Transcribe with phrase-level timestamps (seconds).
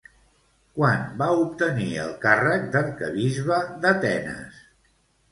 [0.77, 4.57] Quan va obtenir el càrrec d'arquebisbe d'Atenes?